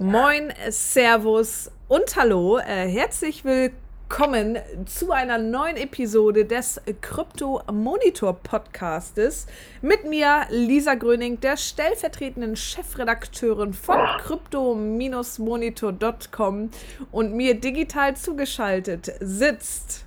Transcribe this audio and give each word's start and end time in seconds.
Moin, 0.00 0.52
Servus 0.70 1.72
und 1.88 2.14
Hallo. 2.14 2.58
Äh, 2.58 2.86
herzlich 2.86 3.44
willkommen 3.44 4.56
zu 4.86 5.10
einer 5.10 5.38
neuen 5.38 5.76
Episode 5.76 6.44
des 6.44 6.80
Krypto 7.00 7.62
Monitor 7.72 8.34
Podcastes. 8.34 9.48
Mit 9.82 10.08
mir 10.08 10.42
Lisa 10.50 10.94
Gröning, 10.94 11.40
der 11.40 11.56
stellvertretenden 11.56 12.54
Chefredakteurin 12.54 13.72
von 13.72 13.98
crypto-monitor.com 14.24 16.70
und 17.10 17.34
mir 17.34 17.54
digital 17.54 18.14
zugeschaltet 18.14 19.10
sitzt 19.18 20.04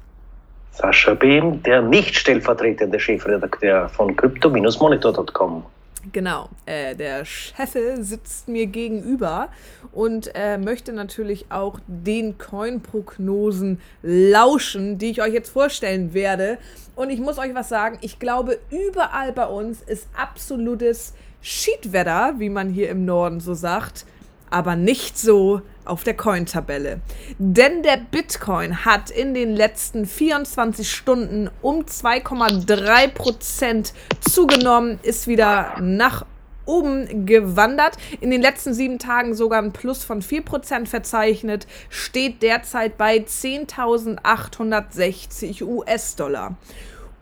Sascha 0.72 1.16
Behm, 1.16 1.62
der 1.64 1.82
nicht 1.82 2.16
stellvertretende 2.16 2.98
Chefredakteur 2.98 3.90
von 3.90 4.16
crypto-monitor.com. 4.16 5.66
Genau, 6.12 6.50
äh, 6.66 6.96
der 6.96 7.26
Cheffe 7.26 8.04
sitzt 8.04 8.48
mir 8.48 8.66
gegenüber 8.66 9.50
und 9.92 10.32
äh, 10.34 10.58
möchte 10.58 10.94
natürlich 10.94 11.46
auch 11.52 11.80
den 11.86 12.40
Coin-Prognosen 12.40 13.80
lauschen, 14.02 14.98
die 14.98 15.12
ich 15.12 15.22
euch 15.22 15.34
jetzt 15.34 15.52
vorstellen 15.52 16.16
werde. 16.16 16.58
Und 16.96 17.12
ich 17.12 17.20
muss 17.20 17.38
euch 17.38 17.54
was 17.54 17.70
sagen, 17.70 18.00
ich 18.02 18.18
glaube, 18.18 18.58
überall 18.72 19.32
bei 19.32 19.46
uns 19.46 19.82
ist 19.82 20.08
absolutes 20.18 21.14
Schiedwetter, 21.42 22.34
wie 22.40 22.50
man 22.50 22.70
hier 22.70 22.90
im 22.90 23.06
Norden 23.06 23.40
so 23.40 23.54
sagt 23.54 24.06
aber 24.52 24.76
nicht 24.76 25.18
so 25.18 25.62
auf 25.86 26.04
der 26.04 26.16
Coin-Tabelle. 26.16 27.00
Denn 27.40 27.82
der 27.82 27.98
Bitcoin 27.98 28.86
hat 28.86 29.10
in 29.10 29.34
den 29.34 29.56
letzten 29.56 30.06
24 30.06 30.92
Stunden 30.92 31.50
um 31.62 31.86
2,3% 31.86 33.94
zugenommen, 34.20 35.00
ist 35.02 35.28
wieder 35.28 35.78
nach 35.82 36.26
oben 36.66 37.26
gewandert. 37.26 37.96
In 38.20 38.32
den 38.32 38.42
letzten 38.42 38.74
sieben 38.74 39.00
Tagen 39.00 39.34
sogar 39.34 39.62
ein 39.62 39.72
Plus 39.74 40.04
von 40.04 40.22
4% 40.22 40.86
verzeichnet, 40.86 41.68
steht 41.90 42.44
derzeit 42.44 42.98
bei 42.98 43.18
10.860 43.18 45.64
US-Dollar. 45.64 46.56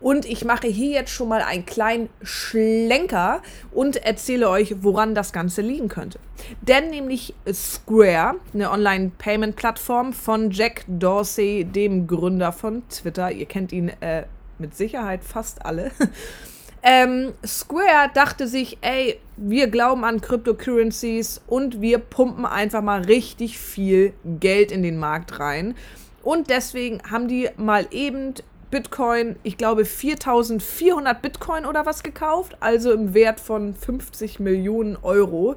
Und 0.00 0.24
ich 0.24 0.44
mache 0.44 0.66
hier 0.66 0.90
jetzt 0.90 1.10
schon 1.10 1.28
mal 1.28 1.42
einen 1.42 1.66
kleinen 1.66 2.08
Schlenker 2.22 3.42
und 3.70 3.96
erzähle 3.96 4.48
euch, 4.48 4.76
woran 4.82 5.14
das 5.14 5.32
Ganze 5.32 5.60
liegen 5.60 5.88
könnte. 5.88 6.18
Denn 6.62 6.88
nämlich 6.88 7.34
Square, 7.52 8.36
eine 8.54 8.70
Online-Payment-Plattform 8.70 10.14
von 10.14 10.50
Jack 10.50 10.84
Dorsey, 10.86 11.64
dem 11.64 12.06
Gründer 12.06 12.52
von 12.52 12.82
Twitter, 12.88 13.30
ihr 13.30 13.46
kennt 13.46 13.72
ihn 13.72 13.90
äh, 14.00 14.24
mit 14.58 14.74
Sicherheit 14.74 15.22
fast 15.22 15.66
alle. 15.66 15.90
ähm, 16.82 17.34
Square 17.44 18.10
dachte 18.14 18.48
sich, 18.48 18.78
ey, 18.80 19.20
wir 19.36 19.68
glauben 19.68 20.04
an 20.04 20.22
Cryptocurrencies 20.22 21.42
und 21.46 21.82
wir 21.82 21.98
pumpen 21.98 22.46
einfach 22.46 22.82
mal 22.82 23.02
richtig 23.02 23.58
viel 23.58 24.14
Geld 24.24 24.72
in 24.72 24.82
den 24.82 24.96
Markt 24.96 25.38
rein. 25.40 25.74
Und 26.22 26.50
deswegen 26.50 27.00
haben 27.10 27.28
die 27.28 27.48
mal 27.56 27.86
eben 27.90 28.34
Bitcoin, 28.70 29.36
ich 29.42 29.56
glaube 29.56 29.84
4400 29.84 31.20
Bitcoin 31.20 31.66
oder 31.66 31.86
was 31.86 32.02
gekauft, 32.02 32.56
also 32.60 32.92
im 32.92 33.14
Wert 33.14 33.40
von 33.40 33.74
50 33.74 34.38
Millionen 34.38 34.96
Euro. 35.02 35.56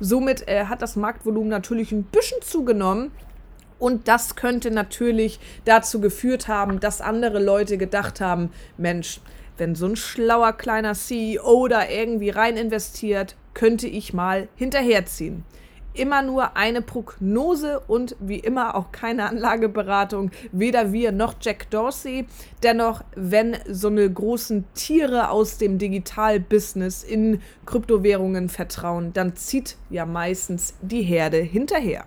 Somit 0.00 0.48
äh, 0.48 0.64
hat 0.64 0.82
das 0.82 0.96
Marktvolumen 0.96 1.48
natürlich 1.48 1.92
ein 1.92 2.04
bisschen 2.04 2.40
zugenommen. 2.42 3.10
Und 3.78 4.08
das 4.08 4.36
könnte 4.36 4.70
natürlich 4.70 5.38
dazu 5.66 6.00
geführt 6.00 6.48
haben, 6.48 6.80
dass 6.80 7.02
andere 7.02 7.42
Leute 7.42 7.76
gedacht 7.76 8.22
haben, 8.22 8.50
Mensch, 8.78 9.20
wenn 9.58 9.74
so 9.74 9.86
ein 9.86 9.96
schlauer 9.96 10.54
kleiner 10.54 10.94
CEO 10.94 11.68
da 11.68 11.86
irgendwie 11.86 12.30
rein 12.30 12.56
investiert, 12.56 13.36
könnte 13.52 13.86
ich 13.86 14.14
mal 14.14 14.48
hinterherziehen 14.56 15.44
immer 15.96 16.22
nur 16.22 16.56
eine 16.56 16.82
Prognose 16.82 17.80
und 17.80 18.16
wie 18.20 18.38
immer 18.38 18.74
auch 18.74 18.92
keine 18.92 19.28
Anlageberatung. 19.28 20.30
Weder 20.52 20.92
wir 20.92 21.12
noch 21.12 21.34
Jack 21.40 21.70
Dorsey. 21.70 22.26
Dennoch, 22.62 23.02
wenn 23.14 23.56
so 23.68 23.88
eine 23.88 24.10
großen 24.10 24.64
Tiere 24.74 25.30
aus 25.30 25.58
dem 25.58 25.78
Digitalbusiness 25.78 27.02
in 27.02 27.40
Kryptowährungen 27.64 28.48
vertrauen, 28.48 29.12
dann 29.12 29.36
zieht 29.36 29.76
ja 29.90 30.06
meistens 30.06 30.74
die 30.82 31.02
Herde 31.02 31.38
hinterher. 31.38 32.04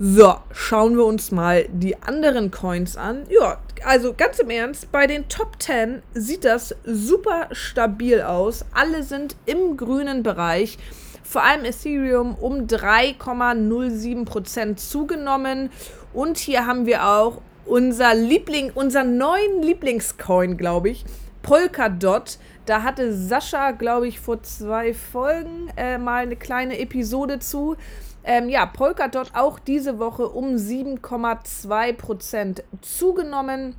So, 0.00 0.34
schauen 0.50 0.96
wir 0.96 1.04
uns 1.04 1.30
mal 1.30 1.68
die 1.72 2.02
anderen 2.02 2.50
Coins 2.50 2.96
an. 2.96 3.26
Ja, 3.28 3.58
also 3.84 4.12
ganz 4.12 4.40
im 4.40 4.50
Ernst, 4.50 4.90
bei 4.90 5.06
den 5.06 5.28
Top 5.28 5.62
10 5.62 6.02
sieht 6.14 6.44
das 6.44 6.74
super 6.84 7.48
stabil 7.52 8.20
aus. 8.20 8.64
Alle 8.74 9.04
sind 9.04 9.36
im 9.46 9.76
grünen 9.76 10.24
Bereich 10.24 10.78
vor 11.24 11.42
allem 11.42 11.64
Ethereum 11.64 12.36
um 12.36 12.66
3,07% 12.66 14.76
zugenommen. 14.76 15.70
Und 16.12 16.38
hier 16.38 16.66
haben 16.66 16.86
wir 16.86 17.08
auch 17.08 17.40
unser 17.66 18.14
Liebling, 18.14 18.70
unseren 18.72 19.16
neuen 19.16 19.62
Lieblingscoin, 19.62 20.56
glaube 20.56 20.90
ich, 20.90 21.04
Polkadot. 21.42 22.38
Da 22.66 22.82
hatte 22.82 23.12
Sascha, 23.12 23.72
glaube 23.72 24.06
ich, 24.06 24.20
vor 24.20 24.40
zwei 24.42 24.94
Folgen 24.94 25.72
äh, 25.76 25.98
mal 25.98 26.22
eine 26.22 26.36
kleine 26.36 26.78
Episode 26.78 27.40
zu. 27.40 27.76
Ähm, 28.22 28.48
ja, 28.48 28.64
Polkadot 28.64 29.32
auch 29.34 29.58
diese 29.58 29.98
Woche 29.98 30.28
um 30.28 30.54
7,2% 30.56 32.62
zugenommen 32.80 33.74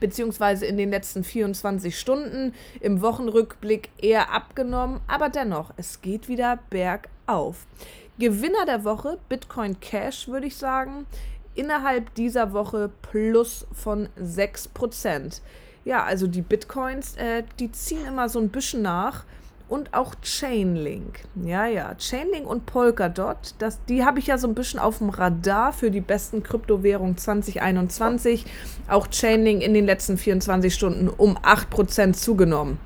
beziehungsweise 0.00 0.66
in 0.66 0.76
den 0.76 0.90
letzten 0.90 1.22
24 1.22 1.98
Stunden, 1.98 2.54
im 2.80 3.02
Wochenrückblick 3.02 3.90
eher 4.00 4.32
abgenommen, 4.32 5.00
aber 5.06 5.28
dennoch, 5.28 5.72
es 5.76 6.00
geht 6.00 6.28
wieder 6.28 6.58
bergauf. 6.70 7.66
Gewinner 8.18 8.66
der 8.66 8.84
Woche, 8.84 9.18
Bitcoin 9.28 9.78
Cash, 9.80 10.28
würde 10.28 10.46
ich 10.46 10.56
sagen, 10.56 11.06
innerhalb 11.54 12.14
dieser 12.14 12.52
Woche 12.52 12.90
plus 13.02 13.66
von 13.72 14.08
6%. 14.20 15.40
Ja, 15.84 16.04
also 16.04 16.26
die 16.26 16.42
Bitcoins, 16.42 17.16
äh, 17.16 17.44
die 17.58 17.72
ziehen 17.72 18.04
immer 18.06 18.28
so 18.28 18.38
ein 18.38 18.50
bisschen 18.50 18.82
nach 18.82 19.24
und 19.70 19.94
auch 19.94 20.14
Chainlink. 20.22 21.20
Ja, 21.44 21.66
ja, 21.66 21.94
Chainlink 21.96 22.46
und 22.46 22.66
Polkadot, 22.66 23.54
das, 23.58 23.78
die 23.84 24.04
habe 24.04 24.18
ich 24.18 24.26
ja 24.26 24.36
so 24.36 24.48
ein 24.48 24.54
bisschen 24.54 24.80
auf 24.80 24.98
dem 24.98 25.10
Radar 25.10 25.72
für 25.72 25.90
die 25.90 26.00
besten 26.00 26.42
Kryptowährungen 26.42 27.16
2021. 27.16 28.46
Auch 28.88 29.06
Chainlink 29.06 29.62
in 29.62 29.72
den 29.72 29.86
letzten 29.86 30.18
24 30.18 30.74
Stunden 30.74 31.08
um 31.08 31.38
8% 31.38 32.12
zugenommen. 32.14 32.78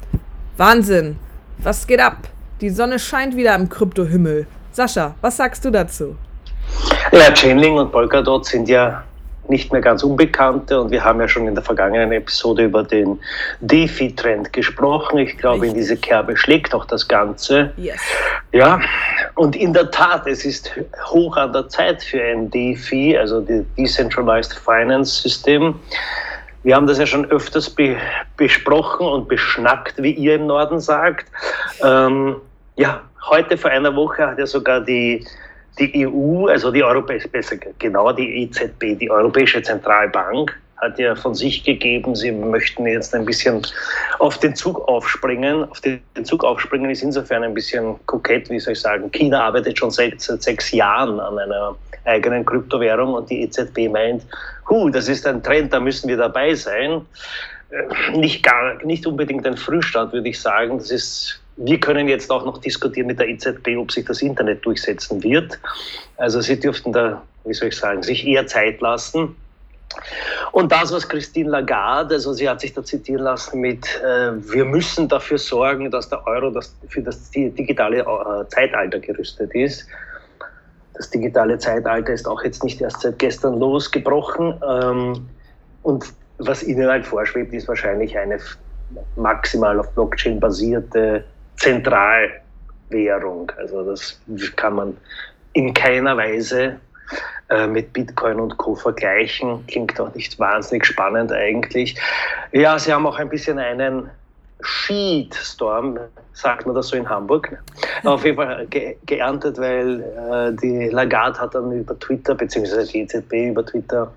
Wahnsinn! 0.56 1.18
Was 1.58 1.86
geht 1.86 2.00
ab? 2.00 2.28
Die 2.60 2.70
Sonne 2.70 2.98
scheint 2.98 3.34
wieder 3.34 3.54
am 3.54 3.68
Kryptohimmel. 3.68 4.46
Sascha, 4.70 5.14
was 5.20 5.36
sagst 5.38 5.64
du 5.64 5.70
dazu? 5.70 6.16
Ja, 7.12 7.32
Chainlink 7.32 7.78
und 7.78 7.92
Polkadot 7.92 8.44
sind 8.44 8.68
ja 8.68 9.04
nicht 9.48 9.72
mehr 9.72 9.80
ganz 9.80 10.02
Unbekannte 10.02 10.80
und 10.80 10.90
wir 10.90 11.04
haben 11.04 11.20
ja 11.20 11.28
schon 11.28 11.46
in 11.46 11.54
der 11.54 11.64
vergangenen 11.64 12.12
Episode 12.12 12.64
über 12.64 12.82
den 12.82 13.20
DeFi-Trend 13.60 14.52
gesprochen. 14.52 15.18
Ich 15.18 15.36
glaube, 15.36 15.66
in 15.66 15.74
diese 15.74 15.96
Kerbe 15.96 16.36
schlägt 16.36 16.74
auch 16.74 16.84
das 16.84 17.06
Ganze. 17.06 17.72
Yes. 17.76 18.00
Ja, 18.52 18.80
und 19.34 19.56
in 19.56 19.72
der 19.72 19.90
Tat, 19.90 20.26
es 20.26 20.44
ist 20.44 20.70
hoch 21.06 21.36
an 21.36 21.52
der 21.52 21.68
Zeit 21.68 22.02
für 22.02 22.22
ein 22.22 22.50
DeFi, 22.50 23.16
also 23.18 23.40
die 23.40 23.64
Decentralized 23.76 24.54
Finance 24.54 25.22
System. 25.22 25.74
Wir 26.62 26.76
haben 26.76 26.86
das 26.86 26.98
ja 26.98 27.06
schon 27.06 27.30
öfters 27.30 27.68
be 27.68 27.96
besprochen 28.36 29.06
und 29.06 29.28
beschnackt, 29.28 30.02
wie 30.02 30.12
ihr 30.12 30.36
im 30.36 30.46
Norden 30.46 30.80
sagt. 30.80 31.26
Ähm, 31.82 32.36
ja, 32.76 33.02
heute 33.28 33.58
vor 33.58 33.70
einer 33.70 33.94
Woche 33.94 34.26
hat 34.26 34.38
ja 34.38 34.46
sogar 34.46 34.80
die 34.80 35.26
die 35.78 36.06
EU, 36.06 36.46
also 36.46 36.70
die 36.70 36.82
Europäische, 36.82 37.28
besser 37.28 37.56
genau 37.78 38.12
die 38.12 38.42
EZB, 38.42 38.98
die 38.98 39.10
Europäische 39.10 39.62
Zentralbank, 39.62 40.56
hat 40.76 40.98
ja 40.98 41.14
von 41.14 41.34
sich 41.34 41.64
gegeben, 41.64 42.14
sie 42.14 42.30
möchten 42.30 42.86
jetzt 42.86 43.14
ein 43.14 43.24
bisschen 43.24 43.62
auf 44.18 44.38
den 44.38 44.54
Zug 44.54 44.86
aufspringen. 44.88 45.64
Auf 45.64 45.80
den 45.80 46.00
Zug 46.24 46.44
aufspringen 46.44 46.90
ist 46.90 47.02
insofern 47.02 47.42
ein 47.42 47.54
bisschen 47.54 47.94
kokett, 48.06 48.50
wie 48.50 48.60
soll 48.60 48.74
ich 48.74 48.80
sagen. 48.80 49.10
China 49.10 49.44
arbeitet 49.44 49.78
schon 49.78 49.90
seit, 49.90 50.20
seit 50.20 50.42
sechs 50.42 50.72
Jahren 50.72 51.20
an 51.20 51.38
einer 51.38 51.76
eigenen 52.04 52.44
Kryptowährung 52.44 53.14
und 53.14 53.30
die 53.30 53.42
EZB 53.42 53.88
meint, 53.90 54.22
hu, 54.68 54.90
das 54.90 55.08
ist 55.08 55.26
ein 55.26 55.42
Trend, 55.42 55.72
da 55.72 55.80
müssen 55.80 56.08
wir 56.08 56.16
dabei 56.16 56.54
sein. 56.54 57.00
Äh, 57.70 58.16
nicht, 58.16 58.42
gar, 58.42 58.84
nicht 58.84 59.06
unbedingt 59.06 59.46
ein 59.46 59.56
Frühstand, 59.56 60.12
würde 60.12 60.28
ich 60.28 60.40
sagen. 60.40 60.78
Das 60.78 60.90
ist 60.90 61.40
wir 61.56 61.78
können 61.78 62.08
jetzt 62.08 62.30
auch 62.30 62.44
noch 62.44 62.58
diskutieren 62.58 63.06
mit 63.06 63.18
der 63.18 63.28
EZB, 63.28 63.76
ob 63.78 63.92
sich 63.92 64.04
das 64.04 64.22
Internet 64.22 64.64
durchsetzen 64.64 65.22
wird. 65.22 65.58
Also 66.16 66.40
sie 66.40 66.58
dürften 66.58 66.92
da, 66.92 67.22
wie 67.44 67.54
soll 67.54 67.68
ich 67.68 67.76
sagen, 67.76 68.02
sich 68.02 68.26
eher 68.26 68.46
Zeit 68.46 68.80
lassen. 68.80 69.36
Und 70.50 70.72
das, 70.72 70.92
was 70.92 71.08
Christine 71.08 71.50
Lagarde, 71.50 72.16
also 72.16 72.32
sie 72.32 72.48
hat 72.48 72.60
sich 72.60 72.72
da 72.72 72.82
zitieren 72.82 73.22
lassen 73.22 73.60
mit, 73.60 73.86
äh, 74.02 74.32
wir 74.52 74.64
müssen 74.64 75.08
dafür 75.08 75.38
sorgen, 75.38 75.90
dass 75.90 76.08
der 76.08 76.26
Euro 76.26 76.50
das, 76.50 76.74
für 76.88 77.02
das 77.02 77.30
digitale 77.30 77.98
äh, 78.00 78.48
Zeitalter 78.48 78.98
gerüstet 78.98 79.54
ist. 79.54 79.86
Das 80.94 81.10
digitale 81.10 81.58
Zeitalter 81.58 82.12
ist 82.12 82.26
auch 82.26 82.42
jetzt 82.42 82.64
nicht 82.64 82.80
erst 82.80 83.02
seit 83.02 83.18
gestern 83.18 83.58
losgebrochen. 83.58 84.60
Ähm, 84.68 85.28
und 85.82 86.06
was 86.38 86.62
ihnen 86.64 86.88
halt 86.88 87.06
vorschwebt, 87.06 87.52
ist 87.52 87.68
wahrscheinlich 87.68 88.16
eine 88.16 88.38
maximal 89.16 89.78
auf 89.78 89.90
Blockchain 89.92 90.40
basierte 90.40 91.24
Zentralwährung. 91.64 93.50
Also 93.56 93.82
das 93.84 94.20
kann 94.56 94.74
man 94.74 94.96
in 95.54 95.72
keiner 95.72 96.16
Weise 96.16 96.78
äh, 97.48 97.66
mit 97.66 97.92
Bitcoin 97.92 98.38
und 98.38 98.56
Co. 98.58 98.74
vergleichen. 98.74 99.66
Klingt 99.66 99.98
auch 99.98 100.14
nicht 100.14 100.38
wahnsinnig 100.38 100.84
spannend 100.84 101.32
eigentlich. 101.32 101.98
Ja, 102.52 102.78
sie 102.78 102.92
haben 102.92 103.06
auch 103.06 103.18
ein 103.18 103.30
bisschen 103.30 103.58
einen 103.58 104.10
Sheetstorm, 104.60 105.98
sagt 106.32 106.66
man 106.66 106.74
das 106.74 106.88
so 106.88 106.96
in 106.96 107.08
Hamburg, 107.08 107.56
auf 108.04 108.24
jeden 108.24 108.36
Fall 108.36 108.66
ge 108.66 108.96
geerntet, 109.04 109.58
weil 109.58 110.00
äh, 110.00 110.52
die 110.58 110.88
Lagarde 110.88 111.38
hat 111.38 111.54
dann 111.54 111.70
über 111.72 111.98
Twitter, 111.98 112.34
beziehungsweise 112.34 112.90
die 112.90 113.00
EZB 113.00 113.50
über 113.50 113.64
Twitter 113.64 114.12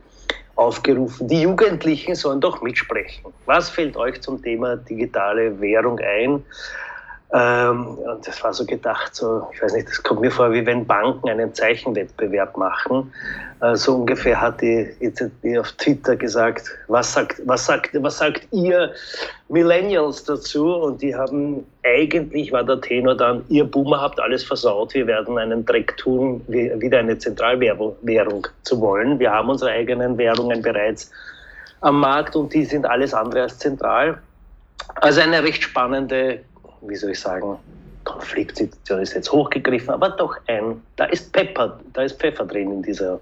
aufgerufen, 0.55 1.27
die 1.27 1.41
Jugendlichen 1.41 2.15
sollen 2.15 2.39
doch 2.39 2.61
mitsprechen. 2.61 3.25
Was 3.45 3.69
fällt 3.69 3.95
euch 3.97 4.21
zum 4.21 4.41
Thema 4.41 4.77
digitale 4.77 5.59
Währung 5.59 5.99
ein? 5.99 6.43
Ähm, 7.33 7.97
und 7.97 8.25
das 8.25 8.41
war 8.41 8.53
so 8.53 8.65
gedacht, 8.65 9.13
so, 9.13 9.45
ich 9.51 9.61
weiß 9.61 9.73
nicht, 9.73 9.89
das 9.89 10.01
kommt 10.01 10.21
mir 10.21 10.31
vor, 10.31 10.53
wie 10.53 10.65
wenn 10.65 10.85
Banken 10.85 11.27
einen 11.27 11.53
Zeichenwettbewerb 11.53 12.55
machen. 12.55 13.11
Äh, 13.59 13.75
so 13.75 13.95
ungefähr 13.95 14.39
hat 14.39 14.61
die 14.61 14.95
EZB 15.01 15.59
auf 15.59 15.73
Twitter 15.73 16.15
gesagt, 16.15 16.69
was 16.87 17.11
sagt, 17.11 17.41
was 17.45 17.65
sagt, 17.65 17.89
was 18.01 18.17
sagt 18.19 18.47
ihr 18.51 18.93
Millennials 19.49 20.23
dazu? 20.23 20.73
Und 20.73 21.01
die 21.01 21.13
haben 21.13 21.65
eigentlich, 21.83 22.53
war 22.53 22.63
der 22.63 22.79
Tenor 22.79 23.15
dann, 23.15 23.43
ihr 23.49 23.65
Boomer 23.65 23.99
habt 23.99 24.21
alles 24.21 24.45
versaut, 24.45 24.93
wir 24.93 25.07
werden 25.07 25.37
einen 25.37 25.65
Dreck 25.65 25.97
tun, 25.97 26.41
wieder 26.47 26.99
eine 26.99 27.17
Zentralwährung 27.17 28.47
zu 28.63 28.79
wollen. 28.79 29.19
Wir 29.19 29.31
haben 29.31 29.49
unsere 29.49 29.71
eigenen 29.71 30.17
Währungen 30.17 30.61
bereits 30.61 31.11
am 31.81 31.99
Markt 31.99 32.37
und 32.37 32.53
die 32.53 32.63
sind 32.63 32.85
alles 32.85 33.13
andere 33.13 33.43
als 33.43 33.59
zentral. 33.59 34.17
Also 34.95 35.19
eine 35.19 35.43
recht 35.43 35.63
spannende 35.63 36.39
wie 36.81 36.95
soll 36.95 37.11
ich 37.11 37.19
sagen, 37.19 37.57
Konfliktsituation 38.03 39.01
ist 39.01 39.13
jetzt 39.13 39.31
hochgegriffen, 39.31 39.89
aber 39.89 40.09
doch 40.11 40.37
ein, 40.47 40.81
da 40.95 41.05
ist 41.05 41.31
Pepper, 41.33 41.79
da 41.93 42.03
ist 42.03 42.19
Pfeffer 42.19 42.45
drin 42.45 42.71
in, 42.71 42.81
dieser, 42.81 43.19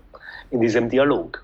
in 0.52 0.62
diesem 0.62 0.90
Dialog. 0.90 1.44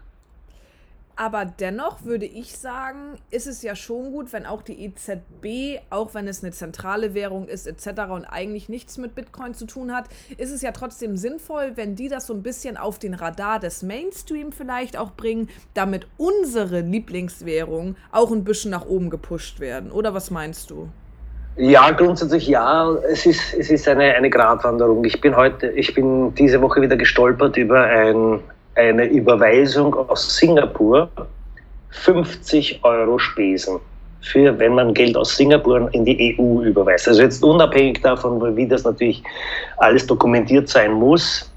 Aber 1.21 1.45
dennoch 1.45 2.03
würde 2.03 2.25
ich 2.25 2.57
sagen, 2.57 3.19
ist 3.29 3.45
es 3.45 3.61
ja 3.61 3.75
schon 3.75 4.11
gut, 4.11 4.33
wenn 4.33 4.47
auch 4.47 4.63
die 4.63 4.85
EZB, 4.85 5.81
auch 5.91 6.15
wenn 6.15 6.27
es 6.27 6.43
eine 6.43 6.51
zentrale 6.51 7.13
Währung 7.13 7.47
ist 7.47 7.67
etc. 7.67 8.09
und 8.09 8.25
eigentlich 8.25 8.69
nichts 8.69 8.97
mit 8.97 9.13
Bitcoin 9.13 9.53
zu 9.53 9.65
tun 9.65 9.93
hat, 9.93 10.05
ist 10.37 10.51
es 10.51 10.63
ja 10.63 10.71
trotzdem 10.71 11.17
sinnvoll, 11.17 11.73
wenn 11.75 11.95
die 11.95 12.07
das 12.07 12.25
so 12.25 12.33
ein 12.33 12.41
bisschen 12.41 12.75
auf 12.75 12.97
den 12.97 13.13
Radar 13.13 13.59
des 13.59 13.83
Mainstream 13.83 14.51
vielleicht 14.51 14.97
auch 14.97 15.11
bringen, 15.11 15.49
damit 15.73 16.07
unsere 16.17 16.81
Lieblingswährungen 16.81 17.97
auch 18.11 18.31
ein 18.31 18.43
bisschen 18.43 18.71
nach 18.71 18.85
oben 18.85 19.11
gepusht 19.11 19.59
werden. 19.59 19.91
Oder 19.91 20.15
was 20.15 20.31
meinst 20.31 20.71
du? 20.71 20.89
Ja, 21.57 21.91
grundsätzlich 21.91 22.47
ja. 22.47 22.91
Es 23.11 23.25
ist, 23.25 23.53
es 23.53 23.69
ist 23.69 23.87
eine, 23.87 24.15
eine 24.15 24.29
Gratwanderung. 24.29 25.03
Ich 25.03 25.19
bin 25.19 25.35
heute, 25.35 25.67
ich 25.67 25.93
bin 25.93 26.33
diese 26.35 26.61
Woche 26.61 26.81
wieder 26.81 26.95
gestolpert 26.95 27.57
über 27.57 27.83
ein, 27.83 28.39
eine 28.75 29.05
Überweisung 29.05 29.93
aus 29.93 30.37
Singapur. 30.37 31.09
50 31.91 32.79
Euro 32.83 33.19
Spesen 33.19 33.79
für, 34.21 34.57
wenn 34.59 34.75
man 34.75 34.93
Geld 34.93 35.17
aus 35.17 35.35
Singapur 35.35 35.89
in 35.93 36.05
die 36.05 36.37
EU 36.39 36.61
überweist. 36.61 37.07
Also 37.07 37.21
jetzt 37.21 37.43
unabhängig 37.43 38.01
davon, 38.01 38.55
wie 38.55 38.67
das 38.67 38.83
natürlich 38.83 39.23
alles 39.77 40.05
dokumentiert 40.07 40.69
sein 40.69 40.93
muss, 40.93 41.51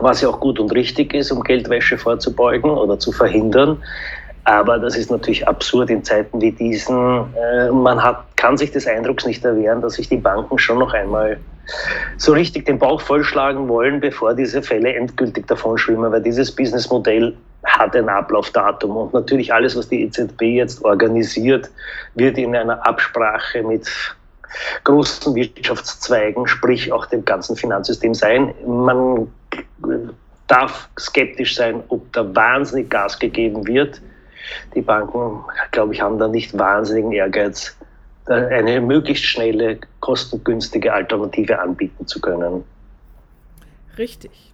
was 0.00 0.20
ja 0.20 0.28
auch 0.28 0.38
gut 0.38 0.60
und 0.60 0.72
richtig 0.72 1.14
ist, 1.14 1.32
um 1.32 1.42
Geldwäsche 1.42 1.98
vorzubeugen 1.98 2.70
oder 2.70 2.98
zu 2.98 3.10
verhindern. 3.10 3.82
Aber 4.44 4.78
das 4.78 4.96
ist 4.96 5.10
natürlich 5.10 5.48
absurd 5.48 5.90
in 5.90 6.04
Zeiten 6.04 6.40
wie 6.40 6.52
diesen. 6.52 7.24
Äh, 7.34 7.70
man 7.70 8.02
hat, 8.02 8.24
kann 8.36 8.58
sich 8.58 8.70
des 8.70 8.86
Eindrucks 8.86 9.24
nicht 9.24 9.44
erwehren, 9.44 9.80
dass 9.80 9.94
sich 9.94 10.08
die 10.08 10.18
Banken 10.18 10.58
schon 10.58 10.78
noch 10.78 10.92
einmal 10.92 11.38
so 12.18 12.32
richtig 12.32 12.66
den 12.66 12.78
Bauch 12.78 13.00
vollschlagen 13.00 13.68
wollen, 13.68 14.00
bevor 14.00 14.34
diese 14.34 14.62
Fälle 14.62 14.94
endgültig 14.94 15.46
davon 15.46 15.78
schwimmen, 15.78 16.12
weil 16.12 16.22
dieses 16.22 16.54
Businessmodell 16.54 17.34
hat 17.64 17.96
ein 17.96 18.10
Ablaufdatum 18.10 18.94
und 18.94 19.14
natürlich 19.14 19.52
alles, 19.52 19.74
was 19.74 19.88
die 19.88 20.02
EZB 20.02 20.42
jetzt 20.42 20.84
organisiert, 20.84 21.70
wird 22.14 22.36
in 22.36 22.54
einer 22.54 22.86
Absprache 22.86 23.62
mit 23.62 23.88
großen 24.84 25.34
Wirtschaftszweigen, 25.34 26.46
sprich 26.46 26.92
auch 26.92 27.06
dem 27.06 27.24
ganzen 27.24 27.56
Finanzsystem 27.56 28.12
sein. 28.12 28.54
Man 28.66 29.32
darf 30.46 30.90
skeptisch 30.98 31.56
sein, 31.56 31.82
ob 31.88 32.12
da 32.12 32.34
wahnsinnig 32.34 32.90
Gas 32.90 33.18
gegeben 33.18 33.66
wird 33.66 34.02
die 34.74 34.82
Banken, 34.82 35.44
glaube 35.70 35.94
ich, 35.94 36.00
haben 36.00 36.18
da 36.18 36.28
nicht 36.28 36.56
wahnsinnigen 36.58 37.12
Ehrgeiz, 37.12 37.76
eine 38.26 38.80
möglichst 38.80 39.24
schnelle, 39.24 39.78
kostengünstige 40.00 40.92
Alternative 40.92 41.58
anbieten 41.58 42.06
zu 42.06 42.20
können. 42.20 42.64
Richtig. 43.98 44.52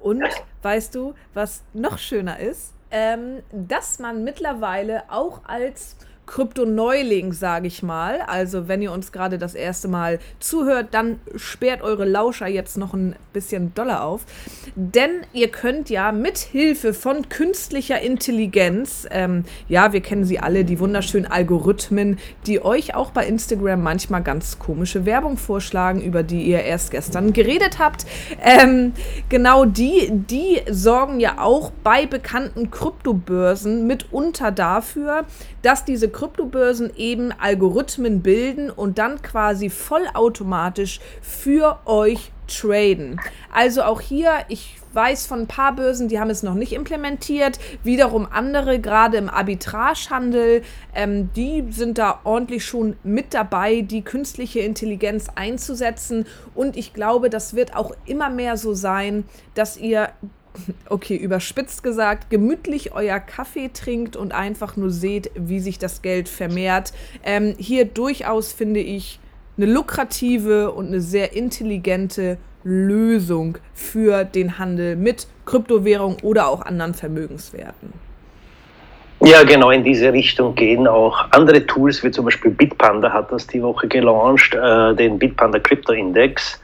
Und 0.00 0.24
weißt 0.62 0.94
du, 0.94 1.14
was 1.34 1.64
noch 1.72 1.98
schöner 1.98 2.38
ist? 2.38 2.74
Ähm, 2.90 3.42
dass 3.52 3.98
man 3.98 4.24
mittlerweile 4.24 5.02
auch 5.10 5.42
als 5.44 5.96
Krypto-Neuling, 6.28 7.32
sage 7.32 7.66
ich 7.66 7.82
mal. 7.82 8.20
Also 8.26 8.68
wenn 8.68 8.82
ihr 8.82 8.92
uns 8.92 9.10
gerade 9.12 9.38
das 9.38 9.54
erste 9.54 9.88
Mal 9.88 10.20
zuhört, 10.38 10.88
dann 10.92 11.18
sperrt 11.34 11.82
eure 11.82 12.04
Lauscher 12.04 12.46
jetzt 12.46 12.76
noch 12.76 12.94
ein 12.94 13.16
bisschen 13.32 13.74
doller 13.74 14.04
auf. 14.04 14.26
Denn 14.76 15.10
ihr 15.32 15.48
könnt 15.48 15.90
ja 15.90 16.12
mit 16.12 16.38
Hilfe 16.38 16.94
von 16.94 17.28
künstlicher 17.28 18.00
Intelligenz, 18.00 19.06
ähm, 19.10 19.44
ja, 19.68 19.92
wir 19.92 20.00
kennen 20.00 20.24
sie 20.24 20.38
alle, 20.38 20.64
die 20.64 20.78
wunderschönen 20.78 21.26
Algorithmen, 21.26 22.18
die 22.46 22.62
euch 22.62 22.94
auch 22.94 23.10
bei 23.10 23.26
Instagram 23.26 23.82
manchmal 23.82 24.22
ganz 24.22 24.58
komische 24.58 25.06
Werbung 25.06 25.38
vorschlagen, 25.38 26.02
über 26.02 26.22
die 26.22 26.42
ihr 26.42 26.62
erst 26.62 26.90
gestern 26.90 27.32
geredet 27.32 27.78
habt. 27.78 28.04
Ähm, 28.42 28.92
genau 29.28 29.64
die, 29.64 30.10
die 30.10 30.60
sorgen 30.70 31.20
ja 31.20 31.38
auch 31.38 31.72
bei 31.82 32.06
bekannten 32.06 32.70
Kryptobörsen 32.70 33.86
mitunter 33.86 34.50
dafür, 34.50 35.24
dass 35.62 35.84
diese 35.84 36.08
Kryptobörsen 36.18 36.90
eben 36.96 37.30
Algorithmen 37.30 38.22
bilden 38.22 38.70
und 38.70 38.98
dann 38.98 39.22
quasi 39.22 39.70
vollautomatisch 39.70 40.98
für 41.22 41.78
euch 41.84 42.32
traden. 42.48 43.20
Also 43.52 43.82
auch 43.82 44.00
hier, 44.00 44.32
ich 44.48 44.78
weiß 44.94 45.26
von 45.26 45.42
ein 45.42 45.46
paar 45.46 45.76
Börsen, 45.76 46.08
die 46.08 46.18
haben 46.18 46.30
es 46.30 46.42
noch 46.42 46.54
nicht 46.54 46.72
implementiert. 46.72 47.60
Wiederum 47.84 48.26
andere, 48.28 48.80
gerade 48.80 49.16
im 49.16 49.28
Arbitragehandel, 49.28 50.62
ähm, 50.92 51.30
die 51.36 51.64
sind 51.70 51.98
da 51.98 52.18
ordentlich 52.24 52.64
schon 52.64 52.96
mit 53.04 53.32
dabei, 53.32 53.82
die 53.82 54.02
künstliche 54.02 54.58
Intelligenz 54.58 55.28
einzusetzen. 55.36 56.26
Und 56.56 56.76
ich 56.76 56.94
glaube, 56.94 57.30
das 57.30 57.54
wird 57.54 57.76
auch 57.76 57.92
immer 58.06 58.28
mehr 58.28 58.56
so 58.56 58.74
sein, 58.74 59.24
dass 59.54 59.76
ihr 59.76 60.08
okay, 60.88 61.16
überspitzt 61.16 61.82
gesagt, 61.82 62.30
gemütlich 62.30 62.92
euer 62.92 63.20
Kaffee 63.20 63.68
trinkt 63.68 64.16
und 64.16 64.32
einfach 64.32 64.76
nur 64.76 64.90
seht, 64.90 65.30
wie 65.34 65.60
sich 65.60 65.78
das 65.78 66.02
Geld 66.02 66.28
vermehrt. 66.28 66.92
Ähm, 67.22 67.54
hier 67.58 67.84
durchaus 67.84 68.52
finde 68.52 68.80
ich 68.80 69.20
eine 69.56 69.66
lukrative 69.66 70.72
und 70.72 70.86
eine 70.86 71.00
sehr 71.00 71.34
intelligente 71.34 72.38
Lösung 72.64 73.58
für 73.74 74.24
den 74.24 74.58
Handel 74.58 74.96
mit 74.96 75.26
Kryptowährung 75.46 76.18
oder 76.22 76.48
auch 76.48 76.62
anderen 76.62 76.94
Vermögenswerten. 76.94 78.07
Ja, 79.28 79.42
genau 79.42 79.70
in 79.70 79.84
diese 79.84 80.10
Richtung 80.10 80.54
gehen 80.54 80.88
auch 80.88 81.30
andere 81.32 81.66
Tools, 81.66 82.02
wie 82.02 82.10
zum 82.10 82.24
Beispiel 82.24 82.50
Bitpanda 82.50 83.12
hat 83.12 83.30
das 83.30 83.46
die 83.46 83.62
Woche 83.62 83.86
gelauncht, 83.86 84.54
äh, 84.54 84.94
den 84.94 85.18
Bitpanda 85.18 85.58
Crypto 85.58 85.92
Index. 85.92 86.58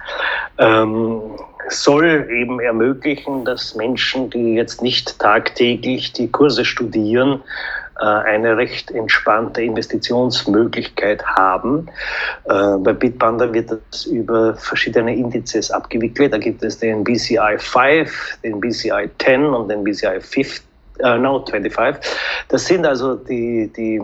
Ähm, 0.56 1.20
soll 1.68 2.26
eben 2.30 2.60
ermöglichen, 2.60 3.44
dass 3.44 3.74
Menschen, 3.74 4.30
die 4.30 4.54
jetzt 4.54 4.80
nicht 4.80 5.18
tagtäglich 5.18 6.14
die 6.14 6.30
Kurse 6.30 6.64
studieren, 6.64 7.42
äh, 8.00 8.04
eine 8.04 8.56
recht 8.56 8.90
entspannte 8.92 9.60
Investitionsmöglichkeit 9.60 11.22
haben. 11.26 11.88
Äh, 12.46 12.78
bei 12.78 12.94
Bitpanda 12.94 13.52
wird 13.52 13.72
das 13.90 14.06
über 14.06 14.54
verschiedene 14.54 15.14
Indizes 15.14 15.70
abgewickelt. 15.70 16.32
Da 16.32 16.38
gibt 16.38 16.62
es 16.62 16.78
den 16.78 17.04
BCI 17.04 17.58
5, 17.58 18.38
den 18.42 18.58
BCI 18.58 19.10
10 19.22 19.44
und 19.48 19.68
den 19.68 19.84
BCI 19.84 20.18
5, 20.18 20.62
uh, 21.02 21.16
no, 21.16 21.44
25. 21.44 22.02
Das 22.48 22.66
sind 22.66 22.86
also 22.86 23.16
die, 23.16 23.70
die 23.76 24.00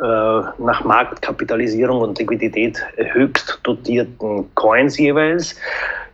äh, 0.00 0.42
nach 0.58 0.82
Marktkapitalisierung 0.84 2.00
und 2.00 2.18
Liquidität 2.18 2.84
höchst 2.96 3.60
dotierten 3.62 4.52
Coins 4.56 4.98
jeweils. 4.98 5.54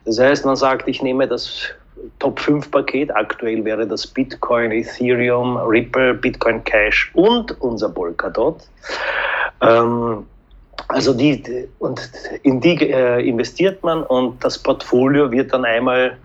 Das 0.05 0.19
heißt, 0.19 0.45
man 0.45 0.57
sagt, 0.57 0.87
ich 0.87 1.03
nehme 1.03 1.27
das 1.27 1.63
Top 2.19 2.41
5 2.41 2.71
Paket. 2.71 3.15
Aktuell 3.15 3.65
wäre 3.65 3.87
das 3.87 4.07
Bitcoin, 4.07 4.71
Ethereum, 4.71 5.57
Ripple, 5.57 6.15
Bitcoin 6.15 6.63
Cash 6.65 7.11
und 7.15 7.59
unser 7.61 7.89
Polkadot. 7.89 8.59
Ähm, 9.63 10.27
also 10.89 11.15
die, 11.15 11.69
und 11.79 12.11
in 12.43 12.61
die 12.61 12.91
äh, 12.91 13.27
investiert 13.27 13.83
man 13.83 14.03
und 14.03 14.45
das 14.45 14.59
Portfolio 14.59 15.31
wird 15.31 15.53
dann 15.53 15.65
einmal 15.65 16.17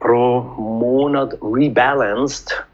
pro 0.00 0.40
Monat 0.40 1.36
rebalanced 1.42 2.64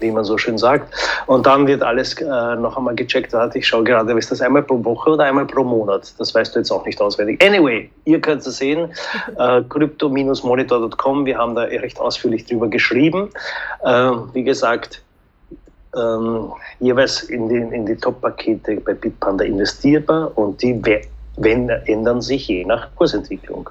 wie 0.00 0.10
man 0.10 0.24
so 0.24 0.38
schön 0.38 0.58
sagt. 0.58 0.94
Und 1.26 1.46
dann 1.46 1.66
wird 1.66 1.82
alles 1.82 2.14
äh, 2.20 2.24
noch 2.24 2.76
einmal 2.76 2.94
gecheckt. 2.94 3.34
Ich 3.54 3.66
schaue 3.66 3.84
gerade, 3.84 4.12
ist 4.18 4.30
das 4.30 4.40
einmal 4.40 4.62
pro 4.62 4.82
Woche 4.84 5.10
oder 5.10 5.24
einmal 5.24 5.46
pro 5.46 5.64
Monat? 5.64 6.12
Das 6.18 6.34
weißt 6.34 6.54
du 6.54 6.60
jetzt 6.60 6.70
auch 6.70 6.84
nicht 6.84 7.00
auswendig. 7.00 7.42
Anyway, 7.44 7.90
ihr 8.04 8.20
könnt 8.20 8.46
es 8.46 8.56
sehen, 8.56 8.90
äh, 9.38 9.62
crypto-monitor.com, 9.62 11.26
wir 11.26 11.38
haben 11.38 11.54
da 11.54 11.62
recht 11.62 12.00
ausführlich 12.00 12.46
drüber 12.46 12.68
geschrieben. 12.68 13.30
Äh, 13.82 14.10
wie 14.32 14.44
gesagt, 14.44 15.02
ähm, 15.96 16.52
jeweils 16.80 17.22
in 17.22 17.48
die, 17.48 17.56
in 17.56 17.86
die 17.86 17.96
Top-Pakete 17.96 18.76
bei 18.76 18.94
Bitpanda 18.94 19.44
investierbar 19.44 20.36
und 20.36 20.62
die 20.62 20.80
wenn, 21.36 21.68
ändern 21.68 22.20
sich 22.20 22.48
je 22.48 22.64
nach 22.64 22.88
Kursentwicklung. 22.96 23.70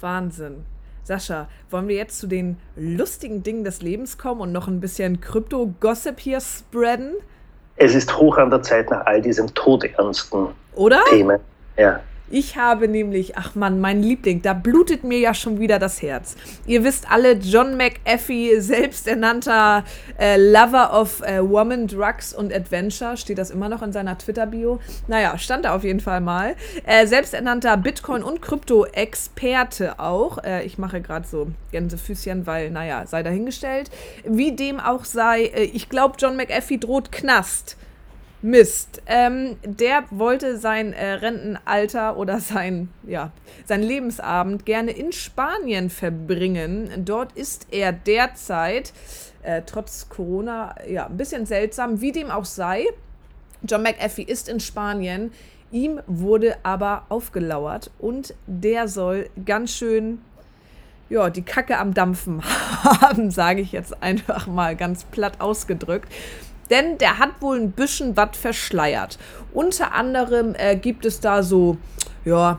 Wahnsinn. 0.00 0.64
Sascha, 1.12 1.46
wollen 1.68 1.88
wir 1.88 1.96
jetzt 1.96 2.18
zu 2.18 2.26
den 2.26 2.56
lustigen 2.74 3.42
Dingen 3.42 3.64
des 3.64 3.82
Lebens 3.82 4.16
kommen 4.16 4.40
und 4.40 4.50
noch 4.50 4.66
ein 4.66 4.80
bisschen 4.80 5.20
Krypto-Gossip 5.20 6.18
hier 6.18 6.40
spreaden? 6.40 7.16
Es 7.76 7.94
ist 7.94 8.16
hoch 8.16 8.38
an 8.38 8.48
der 8.48 8.62
Zeit 8.62 8.90
nach 8.90 9.04
all 9.04 9.20
diesem 9.20 9.52
todernsten 9.52 10.48
Oder? 10.74 11.02
Themen. 11.10 11.38
Ja. 11.76 12.00
Ich 12.30 12.56
habe 12.56 12.88
nämlich, 12.88 13.36
ach 13.36 13.54
Mann, 13.54 13.78
mein 13.78 14.02
Liebling, 14.02 14.40
da 14.40 14.54
blutet 14.54 15.04
mir 15.04 15.18
ja 15.18 15.34
schon 15.34 15.60
wieder 15.60 15.78
das 15.78 16.00
Herz. 16.00 16.34
Ihr 16.66 16.82
wisst 16.82 17.10
alle, 17.10 17.32
John 17.32 17.76
McAfee, 17.76 18.58
selbsternannter 18.58 19.84
äh, 20.18 20.38
Lover 20.38 20.98
of 20.98 21.20
äh, 21.20 21.46
Woman, 21.46 21.86
Drugs 21.86 22.32
und 22.32 22.52
Adventure, 22.54 23.18
steht 23.18 23.36
das 23.36 23.50
immer 23.50 23.68
noch 23.68 23.82
in 23.82 23.92
seiner 23.92 24.16
Twitter-Bio? 24.16 24.80
Naja, 25.08 25.36
stand 25.36 25.66
da 25.66 25.74
auf 25.74 25.84
jeden 25.84 26.00
Fall 26.00 26.22
mal. 26.22 26.56
Äh, 26.86 27.06
selbsternannter 27.06 27.76
Bitcoin- 27.76 28.22
und 28.22 28.40
Krypto-Experte 28.40 29.98
auch. 30.00 30.42
Äh, 30.42 30.64
ich 30.64 30.78
mache 30.78 31.02
gerade 31.02 31.26
so 31.28 31.48
Gänsefüßchen, 31.70 32.46
weil, 32.46 32.70
naja, 32.70 33.04
sei 33.06 33.22
dahingestellt. 33.22 33.90
Wie 34.24 34.56
dem 34.56 34.80
auch 34.80 35.04
sei, 35.04 35.44
äh, 35.44 35.64
ich 35.64 35.90
glaube, 35.90 36.14
John 36.18 36.36
McAfee 36.36 36.78
droht 36.78 37.12
Knast. 37.12 37.76
Mist. 38.42 39.00
Ähm, 39.06 39.56
der 39.64 40.04
wollte 40.10 40.58
sein 40.58 40.92
äh, 40.92 41.12
Rentenalter 41.12 42.16
oder 42.16 42.40
sein, 42.40 42.88
ja, 43.06 43.30
sein 43.64 43.82
Lebensabend 43.82 44.66
gerne 44.66 44.90
in 44.90 45.12
Spanien 45.12 45.90
verbringen. 45.90 46.90
Dort 47.04 47.32
ist 47.32 47.68
er 47.70 47.92
derzeit, 47.92 48.92
äh, 49.42 49.62
trotz 49.64 50.08
Corona, 50.08 50.74
ja, 50.88 51.06
ein 51.06 51.16
bisschen 51.16 51.46
seltsam, 51.46 52.00
wie 52.00 52.10
dem 52.10 52.32
auch 52.32 52.44
sei. 52.44 52.84
John 53.62 53.84
McAfee 53.84 54.22
ist 54.24 54.48
in 54.48 54.58
Spanien. 54.58 55.30
Ihm 55.70 56.00
wurde 56.08 56.56
aber 56.64 57.06
aufgelauert 57.08 57.92
und 57.98 58.34
der 58.46 58.88
soll 58.88 59.30
ganz 59.46 59.72
schön 59.72 60.20
ja, 61.08 61.30
die 61.30 61.42
Kacke 61.42 61.78
am 61.78 61.94
Dampfen 61.94 62.42
haben, 62.82 63.30
sage 63.30 63.60
ich 63.60 63.72
jetzt 63.72 64.02
einfach 64.02 64.46
mal 64.46 64.74
ganz 64.74 65.04
platt 65.04 65.40
ausgedrückt 65.40 66.08
denn 66.72 66.98
der 66.98 67.18
hat 67.18 67.40
wohl 67.40 67.60
ein 67.60 67.70
bisschen 67.70 68.16
was 68.16 68.30
verschleiert. 68.32 69.18
Unter 69.52 69.92
anderem 69.92 70.54
äh, 70.56 70.74
gibt 70.74 71.04
es 71.04 71.20
da 71.20 71.42
so, 71.42 71.76
ja, 72.24 72.58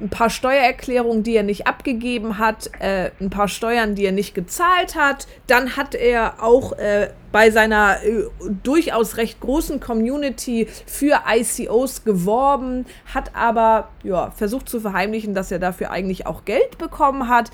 ein 0.00 0.08
paar 0.08 0.30
Steuererklärungen, 0.30 1.22
die 1.22 1.36
er 1.36 1.42
nicht 1.42 1.66
abgegeben 1.66 2.38
hat, 2.38 2.70
äh, 2.80 3.10
ein 3.20 3.30
paar 3.30 3.48
Steuern, 3.48 3.94
die 3.94 4.04
er 4.04 4.12
nicht 4.12 4.34
gezahlt 4.34 4.96
hat. 4.96 5.26
Dann 5.46 5.76
hat 5.76 5.94
er 5.94 6.42
auch 6.42 6.72
äh, 6.72 7.10
bei 7.30 7.50
seiner 7.50 8.02
äh, 8.02 8.24
durchaus 8.62 9.16
recht 9.16 9.40
großen 9.40 9.80
Community 9.80 10.66
für 10.86 11.22
ICOs 11.28 12.04
geworben, 12.04 12.86
hat 13.12 13.34
aber 13.34 13.90
ja, 14.02 14.30
versucht 14.30 14.68
zu 14.68 14.80
verheimlichen, 14.80 15.34
dass 15.34 15.52
er 15.52 15.58
dafür 15.58 15.90
eigentlich 15.90 16.26
auch 16.26 16.44
Geld 16.44 16.78
bekommen 16.78 17.28
hat. 17.28 17.50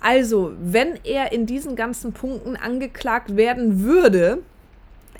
Also, 0.00 0.52
wenn 0.60 0.98
er 1.04 1.32
in 1.32 1.44
diesen 1.46 1.76
ganzen 1.76 2.12
Punkten 2.12 2.56
angeklagt 2.56 3.36
werden 3.36 3.84
würde, 3.84 4.42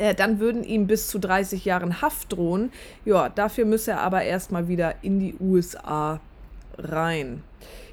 äh, 0.00 0.14
dann 0.14 0.40
würden 0.40 0.64
ihm 0.64 0.86
bis 0.86 1.08
zu 1.08 1.18
30 1.18 1.64
Jahren 1.64 2.00
Haft 2.00 2.32
drohen. 2.32 2.72
Ja, 3.04 3.28
dafür 3.28 3.66
müsse 3.66 3.92
er 3.92 4.00
aber 4.00 4.22
erstmal 4.22 4.66
wieder 4.66 4.94
in 5.02 5.20
die 5.20 5.34
USA 5.38 6.20
rein. 6.78 7.42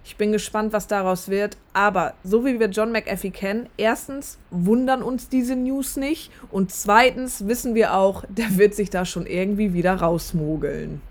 Ich 0.05 0.15
bin 0.15 0.31
gespannt, 0.31 0.71
was 0.71 0.87
daraus 0.87 1.27
wird. 1.27 1.57
Aber 1.73 2.13
so 2.23 2.45
wie 2.45 2.61
wir 2.61 2.67
John 2.67 2.93
McAfee 2.93 3.31
kennen, 3.31 3.67
erstens 3.75 4.39
wundern 4.51 5.03
uns 5.03 5.27
diese 5.27 5.57
News 5.57 5.97
nicht. 5.97 6.31
Und 6.49 6.71
zweitens 6.71 7.45
wissen 7.45 7.75
wir 7.75 7.93
auch, 7.93 8.23
der 8.29 8.57
wird 8.57 8.73
sich 8.73 8.89
da 8.89 9.03
schon 9.03 9.25
irgendwie 9.25 9.73
wieder 9.73 9.95
rausmogeln. 9.95 11.01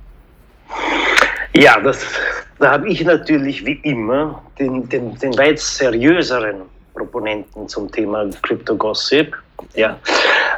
Ja, 1.52 1.78
das, 1.78 2.06
da 2.58 2.72
habe 2.72 2.88
ich 2.88 3.04
natürlich 3.04 3.66
wie 3.66 3.80
immer 3.82 4.42
den, 4.58 4.88
den, 4.88 5.14
den 5.18 5.36
weit 5.36 5.58
seriöseren 5.58 6.62
Proponenten 6.94 7.68
zum 7.68 7.92
Thema 7.92 8.30
Crypto 8.40 8.76
Gossip. 8.76 9.36
Ja. 9.74 9.98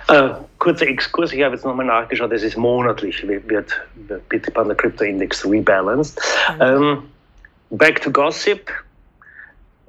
Äh, 0.08 0.30
kurzer 0.58 0.86
Exkurs, 0.86 1.32
ich 1.32 1.42
habe 1.42 1.54
jetzt 1.54 1.64
nochmal 1.64 1.84
nachgeschaut, 1.84 2.32
es 2.32 2.42
ist 2.42 2.56
monatlich, 2.56 3.26
wird, 3.26 3.44
wird 3.48 4.28
Bitcoin 4.28 4.68
der 4.68 4.76
Crypto 4.76 5.04
Index 5.04 5.44
rebalanced. 5.44 6.20
Mhm. 6.56 6.62
Ähm, 6.62 7.02
back 7.70 8.00
to 8.00 8.10
Gossip. 8.10 8.70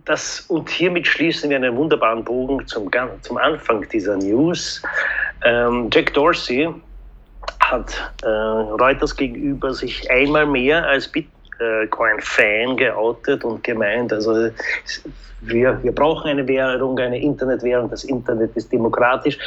Das, 0.05 0.41
und 0.47 0.69
hiermit 0.69 1.07
schließen 1.07 1.49
wir 1.49 1.57
einen 1.57 1.75
wunderbaren 1.75 2.23
Bogen 2.23 2.65
zum, 2.67 2.89
zum 3.21 3.37
Anfang 3.37 3.87
dieser 3.89 4.17
News. 4.17 4.81
Ähm, 5.45 5.89
Jack 5.93 6.13
Dorsey 6.13 6.67
hat 7.59 8.11
äh, 8.23 8.27
Reuters 8.27 9.15
gegenüber 9.15 9.73
sich 9.73 10.09
einmal 10.09 10.45
mehr 10.45 10.85
als 10.87 11.07
Bitcoin-Fan 11.59 12.77
geoutet 12.77 13.43
und 13.43 13.63
gemeint, 13.63 14.11
also 14.13 14.49
wir, 15.41 15.81
wir 15.83 15.91
brauchen 15.91 16.29
eine 16.29 16.47
Währung, 16.47 16.97
eine 16.99 17.19
Internetwährung, 17.19 17.89
das 17.89 18.03
Internet 18.03 18.55
ist 18.55 18.71
demokratisch. 18.71 19.37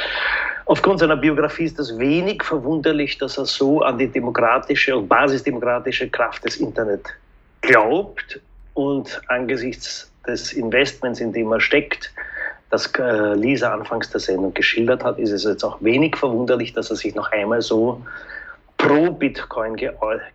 Aufgrund 0.65 0.99
seiner 0.99 1.17
Biografie 1.17 1.65
ist 1.65 1.77
das 1.77 1.97
wenig 1.97 2.43
verwunderlich, 2.43 3.17
dass 3.17 3.37
er 3.37 3.45
so 3.45 3.81
an 3.81 3.97
die 3.97 4.07
demokratische 4.07 4.95
und 4.95 5.07
basisdemokratische 5.07 6.09
Kraft 6.09 6.45
des 6.45 6.57
Internet 6.57 7.05
glaubt 7.61 8.39
und 8.73 9.21
angesichts 9.27 10.11
des 10.25 10.53
Investments, 10.53 11.19
in 11.19 11.33
dem 11.33 11.51
er 11.51 11.59
steckt, 11.59 12.13
das 12.69 12.87
äh, 12.97 13.35
Lisa 13.35 13.71
anfangs 13.71 14.09
der 14.09 14.19
Sendung 14.19 14.53
geschildert 14.53 15.03
hat, 15.03 15.19
ist 15.19 15.31
es 15.31 15.43
jetzt 15.43 15.63
auch 15.63 15.77
wenig 15.81 16.15
verwunderlich, 16.15 16.73
dass 16.73 16.89
er 16.89 16.95
sich 16.95 17.13
noch 17.13 17.31
einmal 17.31 17.61
so 17.61 18.01
pro 18.77 19.11
Bitcoin 19.11 19.75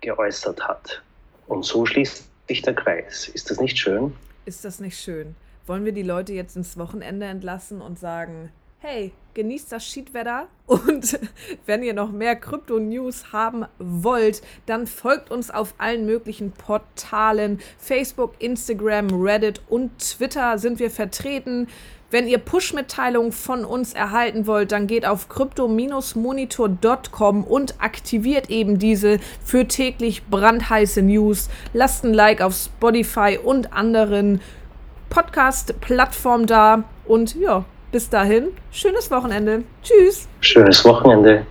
geäußert 0.00 0.68
hat. 0.68 1.02
Und 1.48 1.64
so 1.64 1.84
schließt 1.84 2.28
sich 2.46 2.62
der 2.62 2.74
Kreis. 2.74 3.28
Ist 3.28 3.50
das 3.50 3.60
nicht 3.60 3.76
schön? 3.78 4.14
Ist 4.44 4.64
das 4.64 4.80
nicht 4.80 4.98
schön? 4.98 5.34
Wollen 5.66 5.84
wir 5.84 5.92
die 5.92 6.02
Leute 6.02 6.32
jetzt 6.32 6.56
ins 6.56 6.78
Wochenende 6.78 7.26
entlassen 7.26 7.80
und 7.80 7.98
sagen, 7.98 8.50
hey, 8.78 9.12
genießt 9.38 9.70
das 9.70 9.86
Schiedwetter 9.86 10.48
und 10.66 11.16
wenn 11.66 11.84
ihr 11.84 11.94
noch 11.94 12.10
mehr 12.10 12.34
Krypto-News 12.34 13.32
haben 13.32 13.66
wollt, 13.78 14.42
dann 14.66 14.88
folgt 14.88 15.30
uns 15.30 15.52
auf 15.52 15.74
allen 15.78 16.06
möglichen 16.06 16.50
Portalen. 16.50 17.60
Facebook, 17.78 18.34
Instagram, 18.40 19.10
Reddit 19.12 19.60
und 19.68 19.96
Twitter 20.00 20.58
sind 20.58 20.80
wir 20.80 20.90
vertreten. 20.90 21.68
Wenn 22.10 22.26
ihr 22.26 22.38
Push-Mitteilungen 22.38 23.30
von 23.30 23.64
uns 23.64 23.92
erhalten 23.92 24.48
wollt, 24.48 24.72
dann 24.72 24.88
geht 24.88 25.06
auf 25.06 25.28
crypto-monitor.com 25.28 27.44
und 27.44 27.80
aktiviert 27.80 28.50
eben 28.50 28.80
diese 28.80 29.20
für 29.44 29.68
täglich 29.68 30.26
brandheiße 30.26 31.02
News. 31.02 31.48
Lasst 31.72 32.04
ein 32.04 32.12
Like 32.12 32.40
auf 32.40 32.56
Spotify 32.56 33.38
und 33.40 33.72
anderen 33.72 34.40
Podcast-Plattformen 35.10 36.46
da. 36.46 36.82
Und 37.06 37.36
ja, 37.36 37.64
bis 37.92 38.08
dahin, 38.08 38.48
schönes 38.70 39.10
Wochenende. 39.10 39.64
Tschüss. 39.82 40.28
Schönes 40.40 40.84
Wochenende. 40.84 41.46